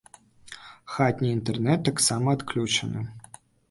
[0.95, 3.09] Хатні інтэрнэт таксама адключаны.